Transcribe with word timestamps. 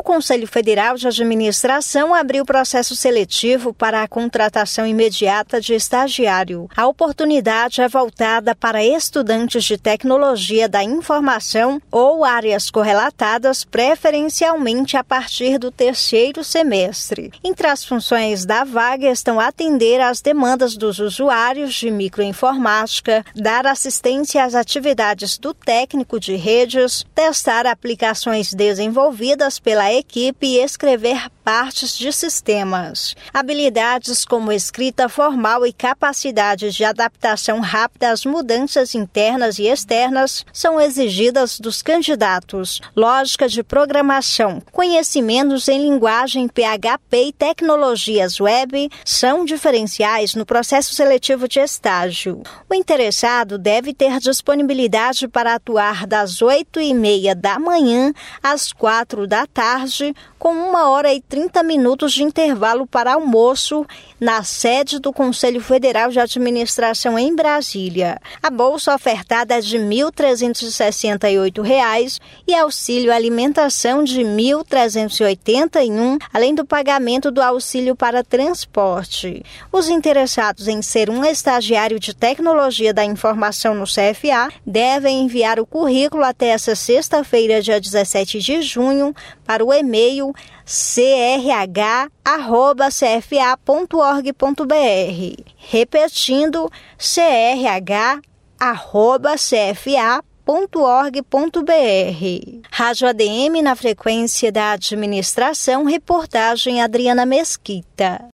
o 0.00 0.02
Conselho 0.02 0.46
Federal 0.46 0.96
de 0.96 1.06
Administração 1.06 2.14
abriu 2.14 2.42
processo 2.44 2.96
seletivo 2.96 3.74
para 3.74 4.02
a 4.02 4.08
contratação 4.08 4.86
imediata 4.86 5.60
de 5.60 5.74
estagiário. 5.74 6.68
A 6.74 6.86
oportunidade 6.86 7.82
é 7.82 7.88
voltada 7.88 8.54
para 8.54 8.82
estudantes 8.82 9.62
de 9.64 9.76
tecnologia 9.76 10.66
da 10.70 10.82
informação 10.82 11.80
ou 11.92 12.24
áreas 12.24 12.70
correlatadas, 12.70 13.62
preferencialmente 13.62 14.96
a 14.96 15.04
partir 15.04 15.58
do 15.58 15.70
terceiro 15.70 16.42
semestre. 16.42 17.30
Entre 17.44 17.66
as 17.66 17.84
funções 17.84 18.46
da 18.46 18.64
vaga 18.64 19.10
estão 19.12 19.38
atender 19.38 20.00
às 20.00 20.22
demandas 20.22 20.78
dos 20.78 20.98
usuários 20.98 21.74
de 21.74 21.90
microinformática, 21.90 23.22
dar 23.36 23.66
assistência 23.66 24.44
às 24.44 24.54
atividades 24.54 25.36
do 25.36 25.52
técnico 25.52 26.18
de 26.18 26.36
redes, 26.36 27.04
testar 27.14 27.66
aplicações 27.66 28.54
desenvolvidas 28.54 29.58
pela 29.58 29.89
equipe 29.92 30.20
equipe 30.20 30.56
escrever 30.58 31.28
partes 31.44 31.96
de 31.96 32.12
sistemas. 32.12 33.14
Habilidades 33.32 34.24
como 34.24 34.52
escrita 34.52 35.08
formal 35.08 35.64
e 35.66 35.72
capacidades 35.72 36.74
de 36.74 36.84
adaptação 36.84 37.60
rápida 37.60 38.10
às 38.10 38.24
mudanças 38.24 38.94
internas 38.94 39.58
e 39.58 39.64
externas 39.66 40.44
são 40.52 40.80
exigidas 40.80 41.58
dos 41.58 41.80
candidatos. 41.80 42.80
Lógica 42.94 43.48
de 43.48 43.62
programação, 43.62 44.60
conhecimentos 44.72 45.68
em 45.68 45.80
linguagem 45.80 46.48
PHP 46.48 47.24
e 47.28 47.32
tecnologias 47.32 48.40
web 48.40 48.90
são 49.04 49.44
diferenciais 49.44 50.34
no 50.34 50.44
processo 50.44 50.92
seletivo 50.94 51.48
de 51.48 51.60
estágio. 51.60 52.42
O 52.68 52.74
interessado 52.74 53.56
deve 53.58 53.94
ter 53.94 54.18
disponibilidade 54.18 55.26
para 55.28 55.54
atuar 55.54 56.06
das 56.06 56.42
8 56.42 56.80
e 56.80 56.92
meia 56.92 57.34
da 57.34 57.58
manhã 57.58 58.12
às 58.42 58.72
4 58.72 59.26
da 59.26 59.46
tarde 59.46 59.69
tarde, 59.70 60.12
com 60.38 60.52
uma 60.52 60.88
hora 60.88 61.12
e 61.12 61.20
30 61.20 61.62
minutos 61.62 62.12
de 62.14 62.22
intervalo 62.24 62.86
para 62.86 63.12
almoço, 63.14 63.84
na 64.18 64.42
sede 64.42 64.98
do 64.98 65.12
Conselho 65.12 65.60
Federal 65.60 66.08
de 66.08 66.18
Administração 66.18 67.18
em 67.18 67.36
Brasília. 67.36 68.18
A 68.42 68.48
bolsa 68.50 68.94
ofertada 68.94 69.52
é 69.54 69.60
de 69.60 69.76
R$ 69.76 69.84
1.368 69.84 72.18
e 72.48 72.54
auxílio 72.54 73.12
alimentação 73.12 74.02
de 74.02 74.22
R$ 74.22 74.30
1.381, 74.34 76.18
além 76.32 76.54
do 76.54 76.64
pagamento 76.64 77.30
do 77.30 77.42
auxílio 77.42 77.94
para 77.94 78.24
transporte. 78.24 79.44
Os 79.70 79.88
interessados 79.90 80.66
em 80.68 80.80
ser 80.80 81.10
um 81.10 81.22
estagiário 81.24 81.98
de 82.00 82.14
tecnologia 82.16 82.94
da 82.94 83.04
informação 83.04 83.74
no 83.74 83.84
CFA 83.84 84.48
devem 84.66 85.20
enviar 85.22 85.60
o 85.60 85.66
currículo 85.66 86.24
até 86.24 86.46
essa 86.48 86.74
sexta-feira, 86.74 87.60
dia 87.60 87.78
17 87.78 88.38
de 88.38 88.62
junho, 88.62 89.14
para 89.44 89.59
para 89.60 89.66
o 89.66 89.72
e-mail 89.74 90.32
crh.cfa.org.br. 90.64 91.82
Repetindo, 95.58 96.70
crh.cfa.org.br 96.96 98.24
Rádio 102.70 103.08
ADM 103.08 103.60
na 103.62 103.74
frequência 103.76 104.50
da 104.50 104.72
administração, 104.72 105.84
reportagem 105.84 106.80
Adriana 106.82 107.24
Mesquita. 107.26 108.30